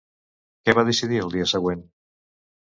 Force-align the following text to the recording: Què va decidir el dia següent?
Què 0.69 0.73
va 0.79 0.83
decidir 0.87 1.19
el 1.25 1.29
dia 1.35 1.49
següent? 1.53 1.85